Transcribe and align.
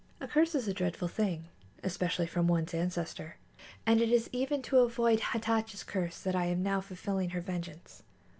A 0.19 0.27
curse 0.27 0.55
is 0.55 0.67
a 0.67 0.73
dreadful 0.73 1.07
thing, 1.07 1.45
especially 1.83 2.25
from 2.25 2.47
one's 2.47 2.73
ancestor, 2.73 3.37
and 3.85 4.01
it 4.01 4.09
is 4.09 4.31
even 4.33 4.63
to 4.63 4.79
avoid 4.79 5.19
Hatatcha's 5.19 5.83
curse 5.83 6.19
that 6.21 6.35
I 6.35 6.45
am 6.45 6.63
now 6.63 6.81
fulfilling 6.81 7.29
her 7.29 7.39
vengeance. 7.41 8.01